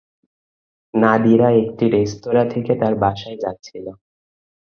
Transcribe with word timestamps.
নাদিরা 0.93 1.47
একটি 1.61 1.85
রেস্তোঁরা 1.89 2.43
থেকে 2.45 2.71
তার 2.75 2.93
বাসায় 2.95 3.37
যাচ্ছিল। 3.37 3.85